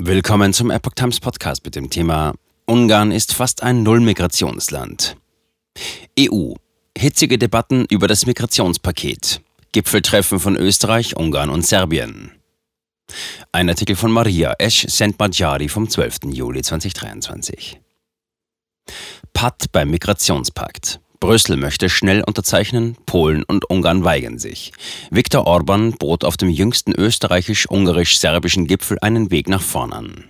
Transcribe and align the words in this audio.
Willkommen 0.00 0.52
zum 0.52 0.70
Epoch 0.70 0.92
Times 0.94 1.18
Podcast 1.18 1.64
mit 1.64 1.74
dem 1.74 1.90
Thema 1.90 2.32
Ungarn 2.66 3.10
ist 3.10 3.34
fast 3.34 3.64
ein 3.64 3.82
Null-Migrationsland. 3.82 5.16
EU. 6.16 6.54
Hitzige 6.96 7.36
Debatten 7.36 7.84
über 7.90 8.06
das 8.06 8.24
Migrationspaket. 8.24 9.40
Gipfeltreffen 9.72 10.38
von 10.38 10.54
Österreich, 10.54 11.16
Ungarn 11.16 11.50
und 11.50 11.66
Serbien. 11.66 12.30
Ein 13.50 13.68
Artikel 13.68 13.96
von 13.96 14.12
Maria 14.12 14.54
Esch 14.60 14.86
Sentmadjari 14.86 15.68
vom 15.68 15.90
12. 15.90 16.32
Juli 16.32 16.62
2023. 16.62 17.80
Patt 19.32 19.72
beim 19.72 19.90
Migrationspakt. 19.90 21.00
Brüssel 21.20 21.56
möchte 21.56 21.88
schnell 21.88 22.22
unterzeichnen, 22.22 22.96
Polen 23.06 23.42
und 23.42 23.68
Ungarn 23.68 24.04
weigern 24.04 24.38
sich. 24.38 24.72
Viktor 25.10 25.46
Orban 25.46 25.92
bot 25.92 26.24
auf 26.24 26.36
dem 26.36 26.48
jüngsten 26.48 26.92
österreichisch-ungarisch-serbischen 26.92 28.66
Gipfel 28.66 28.98
einen 29.00 29.30
Weg 29.30 29.48
nach 29.48 29.62
vorn 29.62 29.92
an. 29.92 30.24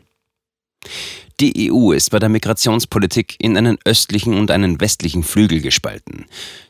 Die 1.40 1.70
EU 1.70 1.92
ist 1.92 2.10
bei 2.10 2.18
der 2.18 2.28
Migrationspolitik 2.30 3.36
in 3.38 3.56
einen 3.56 3.78
östlichen 3.84 4.34
und 4.34 4.50
einen 4.50 4.80
westlichen 4.80 5.22
Flügel 5.22 5.60
gespalten. 5.60 6.24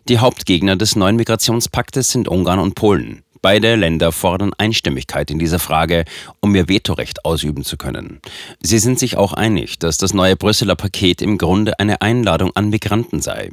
Die 0.08 0.18
Hauptgegner 0.18 0.76
des 0.76 0.94
neuen 0.94 1.16
Migrationspaktes 1.16 2.10
sind 2.10 2.28
Ungarn 2.28 2.58
und 2.58 2.74
Polen. 2.74 3.22
Beide 3.40 3.76
Länder 3.76 4.12
fordern 4.12 4.52
Einstimmigkeit 4.58 5.30
in 5.30 5.38
dieser 5.38 5.58
Frage, 5.58 6.04
um 6.40 6.54
ihr 6.54 6.68
Vetorecht 6.68 7.24
ausüben 7.24 7.64
zu 7.64 7.76
können. 7.76 8.20
Sie 8.60 8.78
sind 8.78 8.98
sich 8.98 9.16
auch 9.16 9.32
einig, 9.32 9.78
dass 9.78 9.96
das 9.96 10.12
neue 10.12 10.36
Brüsseler 10.36 10.74
Paket 10.74 11.22
im 11.22 11.38
Grunde 11.38 11.78
eine 11.78 12.02
Einladung 12.02 12.50
an 12.54 12.68
Migranten 12.68 13.20
sei. 13.20 13.50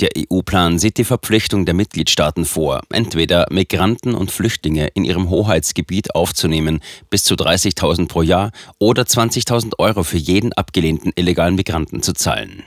Der 0.00 0.10
EU-Plan 0.16 0.78
sieht 0.78 0.98
die 0.98 1.04
Verpflichtung 1.04 1.64
der 1.64 1.74
Mitgliedstaaten 1.74 2.44
vor, 2.44 2.82
entweder 2.90 3.46
Migranten 3.50 4.14
und 4.14 4.30
Flüchtlinge 4.30 4.88
in 4.94 5.04
ihrem 5.04 5.30
Hoheitsgebiet 5.30 6.14
aufzunehmen, 6.14 6.80
bis 7.10 7.24
zu 7.24 7.34
30.000 7.34 8.08
pro 8.08 8.22
Jahr, 8.22 8.52
oder 8.78 9.02
20.000 9.02 9.78
Euro 9.78 10.02
für 10.02 10.18
jeden 10.18 10.52
abgelehnten 10.52 11.12
illegalen 11.14 11.54
Migranten 11.54 12.02
zu 12.02 12.12
zahlen. 12.12 12.62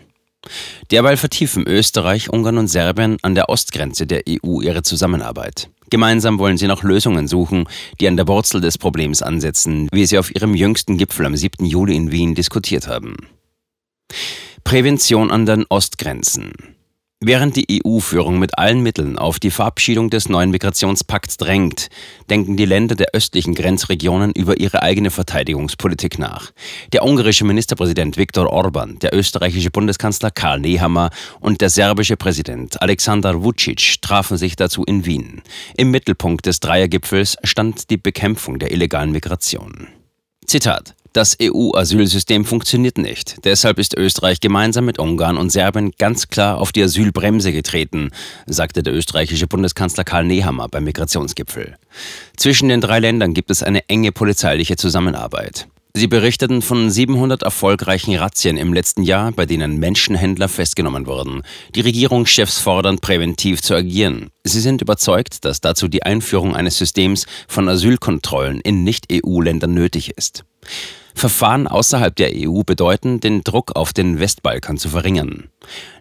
Derweil 0.90 1.18
vertiefen 1.18 1.68
Österreich, 1.68 2.30
Ungarn 2.30 2.58
und 2.58 2.68
Serbien 2.68 3.18
an 3.22 3.36
der 3.36 3.50
Ostgrenze 3.50 4.08
der 4.08 4.24
EU 4.28 4.62
ihre 4.62 4.82
Zusammenarbeit. 4.82 5.70
Gemeinsam 5.90 6.40
wollen 6.40 6.58
sie 6.58 6.68
nach 6.68 6.84
Lösungen 6.84 7.28
suchen, 7.28 7.66
die 8.00 8.08
an 8.08 8.16
der 8.16 8.28
Wurzel 8.28 8.62
des 8.62 8.78
Problems 8.78 9.22
ansetzen, 9.22 9.88
wie 9.92 10.06
sie 10.06 10.18
auf 10.18 10.34
ihrem 10.34 10.56
jüngsten 10.56 10.98
Gipfel 10.98 11.26
am 11.26 11.36
7. 11.36 11.66
Juli 11.66 11.96
in 11.96 12.12
Wien 12.12 12.34
diskutiert 12.34 12.88
haben. 12.88 13.18
Prävention 14.64 15.32
an 15.32 15.46
den 15.46 15.66
Ostgrenzen. 15.70 16.54
Während 17.24 17.56
die 17.56 17.84
EU-Führung 17.86 18.40
mit 18.40 18.58
allen 18.58 18.82
Mitteln 18.82 19.20
auf 19.20 19.40
die 19.40 19.52
Verabschiedung 19.52 20.10
des 20.10 20.28
neuen 20.28 20.50
Migrationspakts 20.50 21.38
drängt, 21.38 21.90
denken 22.32 22.58
die 22.58 22.66
Länder 22.66 22.96
der 22.96 23.10
östlichen 23.14 23.54
Grenzregionen 23.54 24.32
über 24.32 24.60
ihre 24.60 24.82
eigene 24.82 25.12
Verteidigungspolitik 25.12 26.18
nach. 26.18 26.50
Der 26.94 27.06
ungarische 27.06 27.46
Ministerpräsident 27.46 28.18
Viktor 28.18 28.52
Orban, 28.52 28.98
der 28.98 29.14
österreichische 29.14 29.70
Bundeskanzler 29.70 30.32
Karl 30.32 30.62
Nehammer 30.62 31.12
und 31.40 31.62
der 31.62 31.70
serbische 31.70 32.18
Präsident 32.18 32.82
Alexander 32.82 33.44
Vucic 33.44 34.02
trafen 34.02 34.38
sich 34.38 34.56
dazu 34.56 34.84
in 34.84 35.06
Wien. 35.06 35.44
Im 35.78 35.92
Mittelpunkt 35.92 36.48
des 36.48 36.60
Dreiergipfels 36.60 37.38
stand 37.44 37.92
die 37.92 37.98
Bekämpfung 37.98 38.58
der 38.58 38.72
illegalen 38.72 39.12
Migration. 39.12 39.90
Zitat 40.48 40.96
das 41.14 41.38
EU-Asylsystem 41.42 42.46
funktioniert 42.46 42.98
nicht. 42.98 43.44
Deshalb 43.44 43.80
ist 43.80 43.98
Österreich 43.98 44.40
gemeinsam 44.40 44.86
mit 44.86 44.98
Ungarn 44.98 45.38
und 45.38 45.52
Serbien 45.52 45.92
ganz 45.98 46.30
klar 46.30 46.58
auf 46.58 46.72
die 46.72 46.84
Asylbremse 46.84 47.52
getreten, 47.52 48.12
sagte 48.46 48.82
der 48.82 48.94
österreichische 48.94 49.48
Bundeskanzler 49.48 50.04
Karl 50.04 50.26
Nehammer 50.26 50.70
beim 50.70 50.86
Migrationsgipfel. 50.86 51.76
Zwischen 52.38 52.70
den 52.70 52.82
drei 52.82 53.00
Ländern 53.00 53.34
gibt 53.34 53.52
es 53.52 53.62
eine 53.62 53.88
enge 53.90 54.12
polizeiliche 54.12 54.78
Zusammenarbeit. 54.78 55.68
Sie 55.94 56.08
berichteten 56.08 56.62
von 56.62 56.90
700 56.90 57.44
erfolgreichen 57.44 58.16
Razzien 58.16 58.56
im 58.56 58.72
letzten 58.72 59.04
Jahr, 59.04 59.34
bei 59.34 59.46
denen 59.46 59.78
Menschenhändler 59.78 60.48
festgenommen 60.48 61.06
wurden. 61.06 61.42
Die 61.76 61.82
Regierungschefs 61.82 62.60
fordern, 62.60 63.00
präventiv 63.00 63.62
zu 63.62 63.76
agieren. 63.76 64.30
Sie 64.46 64.62
sind 64.62 64.82
überzeugt, 64.82 65.44
dass 65.44 65.60
dazu 65.60 65.90
die 65.90 66.04
Einführung 66.04 66.56
eines 66.56 66.78
Systems 66.78 67.26
von 67.50 67.68
Asylkontrollen 67.68 68.62
in 68.62 68.86
Nicht-EU-Ländern 68.86 69.74
nötig 69.74 70.14
ist. 70.16 70.46
Verfahren 71.16 71.68
außerhalb 71.68 72.16
der 72.16 72.32
EU 72.36 72.64
bedeuten, 72.64 73.20
den 73.20 73.44
Druck 73.44 73.76
auf 73.76 73.94
den 73.94 74.20
Westbalkan 74.20 74.78
zu 74.78 74.90
verringern. 74.90 75.50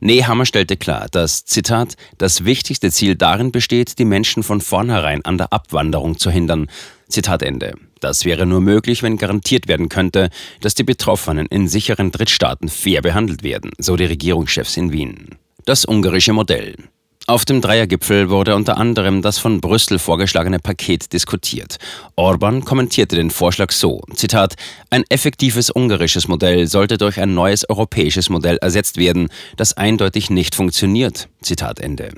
Nehammer 0.00 0.46
stellte 0.46 0.76
klar, 0.76 1.08
dass, 1.10 1.44
Zitat, 1.44 1.96
das 2.18 2.44
wichtigste 2.44 2.90
Ziel 2.90 3.16
darin 3.16 3.52
besteht, 3.52 3.98
die 3.98 4.04
Menschen 4.04 4.42
von 4.42 4.60
vornherein 4.60 5.24
an 5.24 5.38
der 5.38 5.52
Abwanderung 5.52 6.18
zu 6.18 6.30
hindern. 6.30 6.68
Zitat 7.08 7.42
Ende. 7.42 7.74
Das 8.00 8.24
wäre 8.24 8.46
nur 8.46 8.60
möglich, 8.60 9.02
wenn 9.02 9.18
garantiert 9.18 9.68
werden 9.68 9.88
könnte, 9.88 10.30
dass 10.60 10.74
die 10.74 10.84
Betroffenen 10.84 11.46
in 11.46 11.68
sicheren 11.68 12.10
Drittstaaten 12.10 12.68
fair 12.68 13.02
behandelt 13.02 13.42
werden, 13.42 13.72
so 13.78 13.96
die 13.96 14.06
Regierungschefs 14.06 14.76
in 14.76 14.92
Wien. 14.92 15.36
Das 15.66 15.86
ungarische 15.86 16.32
Modell. 16.32 16.76
Auf 17.30 17.44
dem 17.44 17.60
Dreiergipfel 17.60 18.28
wurde 18.28 18.56
unter 18.56 18.76
anderem 18.76 19.22
das 19.22 19.38
von 19.38 19.60
Brüssel 19.60 20.00
vorgeschlagene 20.00 20.58
Paket 20.58 21.12
diskutiert. 21.12 21.76
Orban 22.16 22.64
kommentierte 22.64 23.14
den 23.14 23.30
Vorschlag 23.30 23.70
so, 23.70 24.00
Zitat, 24.16 24.56
ein 24.90 25.04
effektives 25.10 25.70
ungarisches 25.70 26.26
Modell 26.26 26.66
sollte 26.66 26.98
durch 26.98 27.20
ein 27.20 27.32
neues 27.32 27.70
europäisches 27.70 28.30
Modell 28.30 28.56
ersetzt 28.56 28.96
werden, 28.96 29.28
das 29.56 29.76
eindeutig 29.76 30.28
nicht 30.28 30.56
funktioniert. 30.56 31.28
Zitat 31.42 31.80
Ende. 31.80 32.10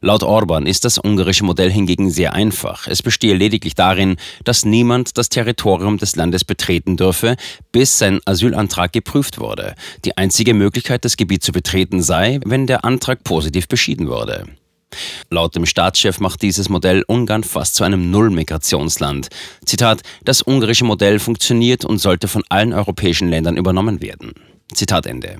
Laut 0.00 0.22
Orban 0.22 0.66
ist 0.66 0.84
das 0.84 0.98
ungarische 1.02 1.44
Modell 1.44 1.70
hingegen 1.70 2.10
sehr 2.10 2.34
einfach. 2.34 2.86
Es 2.86 3.02
bestehe 3.02 3.34
lediglich 3.34 3.74
darin, 3.74 4.16
dass 4.44 4.64
niemand 4.64 5.16
das 5.16 5.28
Territorium 5.28 5.98
des 5.98 6.16
Landes 6.16 6.44
betreten 6.44 6.96
dürfe, 6.96 7.36
bis 7.72 7.98
sein 7.98 8.20
Asylantrag 8.24 8.92
geprüft 8.92 9.38
wurde. 9.38 9.74
Die 10.04 10.16
einzige 10.16 10.54
Möglichkeit, 10.54 11.04
das 11.04 11.16
Gebiet 11.16 11.42
zu 11.42 11.52
betreten 11.52 12.02
sei, 12.02 12.40
wenn 12.44 12.66
der 12.66 12.84
Antrag 12.84 13.24
positiv 13.24 13.68
beschieden 13.68 14.08
wurde. 14.08 14.44
Laut 15.30 15.54
dem 15.54 15.66
Staatschef 15.66 16.20
macht 16.20 16.42
dieses 16.42 16.68
Modell 16.68 17.04
Ungarn 17.06 17.44
fast 17.44 17.74
zu 17.74 17.84
einem 17.84 18.10
Null-Migrationsland. 18.10 19.28
Zitat: 19.64 20.02
Das 20.24 20.46
ungarische 20.46 20.84
Modell 20.84 21.18
funktioniert 21.18 21.84
und 21.84 21.98
sollte 21.98 22.28
von 22.28 22.42
allen 22.48 22.72
europäischen 22.72 23.28
Ländern 23.28 23.56
übernommen 23.56 24.00
werden. 24.00 24.32
Zitat 24.72 25.06
Ende. 25.06 25.38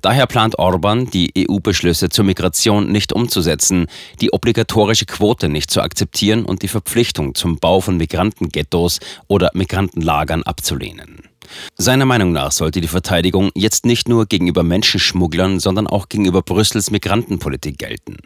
Daher 0.00 0.26
plant 0.26 0.58
Orban, 0.58 1.10
die 1.10 1.32
EU-Beschlüsse 1.36 2.08
zur 2.08 2.24
Migration 2.24 2.90
nicht 2.90 3.12
umzusetzen, 3.12 3.86
die 4.20 4.32
obligatorische 4.32 5.06
Quote 5.06 5.48
nicht 5.48 5.70
zu 5.70 5.80
akzeptieren 5.82 6.44
und 6.44 6.62
die 6.62 6.68
Verpflichtung 6.68 7.34
zum 7.34 7.58
Bau 7.58 7.80
von 7.80 7.96
Migrantenghettos 7.96 9.00
oder 9.26 9.50
Migrantenlagern 9.54 10.42
abzulehnen. 10.44 11.22
Seiner 11.76 12.04
Meinung 12.04 12.32
nach 12.32 12.52
sollte 12.52 12.80
die 12.80 12.88
Verteidigung 12.88 13.50
jetzt 13.54 13.86
nicht 13.86 14.08
nur 14.08 14.26
gegenüber 14.26 14.62
Menschenschmugglern, 14.62 15.60
sondern 15.60 15.86
auch 15.86 16.08
gegenüber 16.08 16.42
Brüssels 16.42 16.90
Migrantenpolitik 16.90 17.78
gelten. 17.78 18.16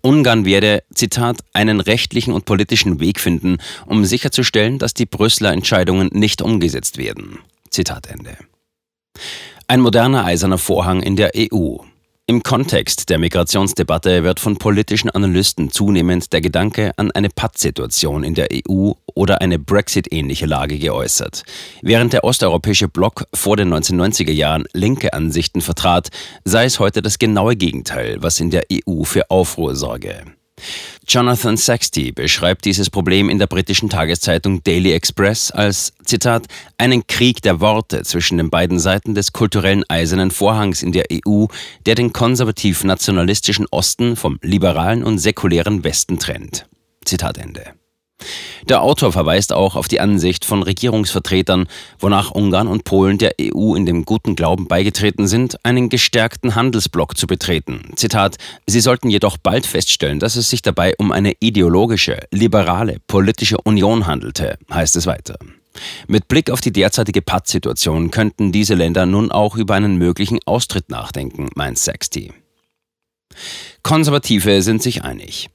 Ungarn 0.00 0.44
werde, 0.44 0.82
Zitat, 0.94 1.38
einen 1.52 1.80
rechtlichen 1.80 2.32
und 2.32 2.44
politischen 2.44 3.00
Weg 3.00 3.20
finden, 3.20 3.58
um 3.86 4.04
sicherzustellen, 4.04 4.78
dass 4.78 4.94
die 4.94 5.06
Brüsseler 5.06 5.52
Entscheidungen 5.52 6.10
nicht 6.12 6.42
umgesetzt 6.42 6.98
werden. 6.98 7.38
Zitat 7.70 8.06
Ende. 8.06 8.36
Ein 9.70 9.80
moderner 9.80 10.24
eiserner 10.24 10.56
Vorhang 10.56 11.02
in 11.02 11.14
der 11.14 11.32
EU. 11.36 11.76
Im 12.24 12.42
Kontext 12.42 13.10
der 13.10 13.18
Migrationsdebatte 13.18 14.24
wird 14.24 14.40
von 14.40 14.56
politischen 14.56 15.10
Analysten 15.10 15.70
zunehmend 15.70 16.32
der 16.32 16.40
Gedanke 16.40 16.92
an 16.96 17.10
eine 17.10 17.28
Pattsituation 17.28 18.24
in 18.24 18.32
der 18.32 18.48
EU 18.50 18.92
oder 19.14 19.42
eine 19.42 19.58
Brexit-ähnliche 19.58 20.46
Lage 20.46 20.78
geäußert. 20.78 21.42
Während 21.82 22.14
der 22.14 22.24
osteuropäische 22.24 22.88
Block 22.88 23.24
vor 23.34 23.58
den 23.58 23.68
1990er 23.68 24.32
Jahren 24.32 24.64
linke 24.72 25.12
Ansichten 25.12 25.60
vertrat, 25.60 26.08
sei 26.46 26.64
es 26.64 26.80
heute 26.80 27.02
das 27.02 27.18
genaue 27.18 27.54
Gegenteil, 27.54 28.22
was 28.22 28.40
in 28.40 28.48
der 28.48 28.64
EU 28.72 29.04
für 29.04 29.30
Aufruhr 29.30 29.76
sorge. 29.76 30.24
Jonathan 31.10 31.56
Sexty 31.56 32.12
beschreibt 32.12 32.66
dieses 32.66 32.90
Problem 32.90 33.30
in 33.30 33.38
der 33.38 33.46
britischen 33.46 33.88
Tageszeitung 33.88 34.62
Daily 34.62 34.92
Express 34.92 35.50
als, 35.50 35.94
Zitat, 36.04 36.46
einen 36.76 37.06
Krieg 37.06 37.40
der 37.40 37.60
Worte 37.60 38.02
zwischen 38.02 38.36
den 38.36 38.50
beiden 38.50 38.78
Seiten 38.78 39.14
des 39.14 39.32
kulturellen 39.32 39.84
eisernen 39.88 40.30
Vorhangs 40.30 40.82
in 40.82 40.92
der 40.92 41.06
EU, 41.10 41.46
der 41.86 41.94
den 41.94 42.12
konservativ-nationalistischen 42.12 43.66
Osten 43.70 44.16
vom 44.16 44.38
liberalen 44.42 45.02
und 45.02 45.16
säkulären 45.16 45.82
Westen 45.82 46.18
trennt. 46.18 46.66
Zitat 47.06 47.38
Ende. 47.38 47.77
Der 48.68 48.82
Autor 48.82 49.12
verweist 49.12 49.52
auch 49.52 49.76
auf 49.76 49.88
die 49.88 50.00
Ansicht 50.00 50.44
von 50.44 50.62
Regierungsvertretern, 50.62 51.68
wonach 51.98 52.30
Ungarn 52.30 52.68
und 52.68 52.84
Polen 52.84 53.18
der 53.18 53.34
EU 53.40 53.74
in 53.74 53.86
dem 53.86 54.04
guten 54.04 54.36
Glauben 54.36 54.66
beigetreten 54.66 55.26
sind, 55.26 55.64
einen 55.64 55.88
gestärkten 55.88 56.54
Handelsblock 56.54 57.16
zu 57.16 57.26
betreten. 57.26 57.92
Zitat: 57.96 58.36
Sie 58.66 58.80
sollten 58.80 59.10
jedoch 59.10 59.38
bald 59.38 59.66
feststellen, 59.66 60.18
dass 60.18 60.36
es 60.36 60.50
sich 60.50 60.62
dabei 60.62 60.94
um 60.98 61.12
eine 61.12 61.34
ideologische, 61.40 62.18
liberale, 62.30 62.98
politische 63.06 63.58
Union 63.58 64.06
handelte, 64.06 64.58
heißt 64.70 64.96
es 64.96 65.06
weiter. 65.06 65.36
Mit 66.08 66.28
Blick 66.28 66.50
auf 66.50 66.60
die 66.60 66.72
derzeitige 66.72 67.22
Pattsituation 67.22 68.10
könnten 68.10 68.52
diese 68.52 68.74
Länder 68.74 69.06
nun 69.06 69.30
auch 69.30 69.56
über 69.56 69.74
einen 69.74 69.96
möglichen 69.96 70.40
Austritt 70.44 70.90
nachdenken, 70.90 71.48
meint 71.54 71.78
Sexty. 71.78 72.32
Konservative 73.82 74.62
sind 74.62 74.82
sich 74.82 75.04
einig. 75.04 75.50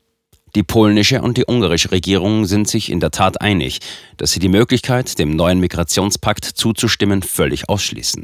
Die 0.55 0.61
polnische 0.61 1.23
und 1.23 1.37
die 1.37 1.45
ungarische 1.47 1.91
Regierung 1.91 2.45
sind 2.45 2.67
sich 2.67 2.91
in 2.91 2.99
der 2.99 3.09
Tat 3.09 3.41
einig, 3.41 3.79
dass 4.17 4.33
sie 4.33 4.39
die 4.39 4.49
Möglichkeit, 4.49 5.17
dem 5.17 5.35
neuen 5.35 5.59
Migrationspakt 5.59 6.45
zuzustimmen, 6.45 7.23
völlig 7.23 7.69
ausschließen. 7.69 8.23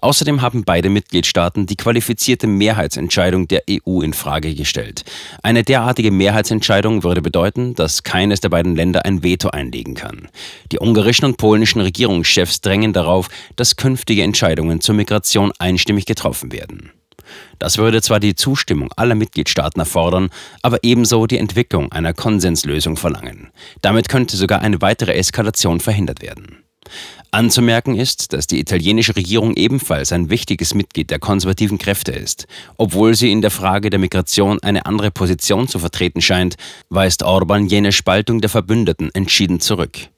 Außerdem 0.00 0.42
haben 0.42 0.62
beide 0.62 0.90
Mitgliedstaaten 0.90 1.66
die 1.66 1.74
qualifizierte 1.74 2.46
Mehrheitsentscheidung 2.46 3.48
der 3.48 3.64
EU 3.68 4.00
in 4.02 4.12
Frage 4.12 4.54
gestellt. 4.54 5.04
Eine 5.42 5.64
derartige 5.64 6.12
Mehrheitsentscheidung 6.12 7.02
würde 7.02 7.20
bedeuten, 7.20 7.74
dass 7.74 8.04
keines 8.04 8.40
der 8.40 8.50
beiden 8.50 8.76
Länder 8.76 9.04
ein 9.04 9.24
Veto 9.24 9.48
einlegen 9.48 9.94
kann. 9.94 10.28
Die 10.70 10.78
ungarischen 10.78 11.24
und 11.24 11.36
polnischen 11.36 11.80
Regierungschefs 11.80 12.60
drängen 12.60 12.92
darauf, 12.92 13.28
dass 13.56 13.74
künftige 13.74 14.22
Entscheidungen 14.22 14.80
zur 14.80 14.94
Migration 14.94 15.50
einstimmig 15.58 16.06
getroffen 16.06 16.52
werden. 16.52 16.92
Das 17.58 17.78
würde 17.78 18.02
zwar 18.02 18.20
die 18.20 18.34
Zustimmung 18.34 18.92
aller 18.96 19.14
Mitgliedstaaten 19.14 19.80
erfordern, 19.80 20.30
aber 20.62 20.78
ebenso 20.82 21.26
die 21.26 21.38
Entwicklung 21.38 21.92
einer 21.92 22.12
Konsenslösung 22.12 22.96
verlangen. 22.96 23.50
Damit 23.82 24.08
könnte 24.08 24.36
sogar 24.36 24.60
eine 24.60 24.80
weitere 24.80 25.14
Eskalation 25.14 25.80
verhindert 25.80 26.22
werden. 26.22 26.58
Anzumerken 27.30 27.96
ist, 27.96 28.32
dass 28.32 28.46
die 28.46 28.60
italienische 28.60 29.16
Regierung 29.16 29.54
ebenfalls 29.54 30.12
ein 30.12 30.30
wichtiges 30.30 30.74
Mitglied 30.74 31.10
der 31.10 31.18
konservativen 31.18 31.78
Kräfte 31.78 32.12
ist. 32.12 32.46
Obwohl 32.76 33.14
sie 33.14 33.32
in 33.32 33.42
der 33.42 33.50
Frage 33.50 33.90
der 33.90 33.98
Migration 33.98 34.58
eine 34.62 34.86
andere 34.86 35.10
Position 35.10 35.68
zu 35.68 35.78
vertreten 35.78 36.22
scheint, 36.22 36.56
weist 36.88 37.22
Orban 37.22 37.66
jene 37.66 37.92
Spaltung 37.92 38.40
der 38.40 38.50
Verbündeten 38.50 39.10
entschieden 39.14 39.60
zurück. 39.60 40.08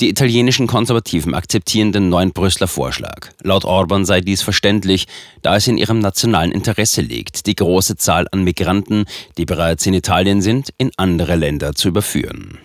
Die 0.00 0.08
italienischen 0.08 0.66
Konservativen 0.66 1.34
akzeptieren 1.34 1.92
den 1.92 2.08
neuen 2.08 2.32
Brüsseler 2.32 2.68
Vorschlag. 2.68 3.30
Laut 3.42 3.64
Orban 3.64 4.04
sei 4.04 4.20
dies 4.20 4.42
verständlich, 4.42 5.06
da 5.42 5.56
es 5.56 5.66
in 5.66 5.78
ihrem 5.78 5.98
nationalen 5.98 6.52
Interesse 6.52 7.00
liegt, 7.00 7.46
die 7.46 7.54
große 7.54 7.96
Zahl 7.96 8.26
an 8.30 8.44
Migranten, 8.44 9.04
die 9.38 9.44
bereits 9.44 9.86
in 9.86 9.94
Italien 9.94 10.42
sind, 10.42 10.70
in 10.78 10.90
andere 10.96 11.36
Länder 11.36 11.74
zu 11.74 11.88
überführen. 11.88 12.58